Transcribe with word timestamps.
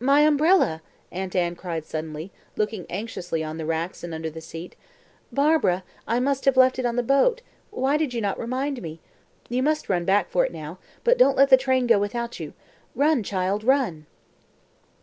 "My 0.00 0.20
umbrella!" 0.22 0.80
Aunt 1.12 1.36
Anne 1.36 1.56
cried 1.56 1.84
suddenly, 1.84 2.32
looking 2.56 2.86
anxiously 2.88 3.44
on 3.44 3.58
the 3.58 3.66
racks 3.66 4.02
and 4.02 4.14
under 4.14 4.30
the 4.30 4.40
seat. 4.40 4.76
"Barbara, 5.30 5.84
I 6.08 6.20
must 6.20 6.46
have 6.46 6.56
left 6.56 6.78
it 6.78 6.86
on 6.86 6.96
the 6.96 7.02
boat; 7.02 7.42
why 7.70 7.98
did 7.98 8.14
you 8.14 8.22
not 8.22 8.38
remind 8.40 8.80
me? 8.80 9.02
You 9.50 9.62
must 9.62 9.82
just 9.82 9.90
run 9.90 10.06
back 10.06 10.30
for 10.30 10.42
it 10.46 10.52
now 10.54 10.78
but 11.04 11.18
don't 11.18 11.36
let 11.36 11.50
the 11.50 11.58
train 11.58 11.86
go 11.86 11.98
without 11.98 12.40
you. 12.40 12.54
Run, 12.94 13.22
child, 13.22 13.62
run!" 13.62 14.06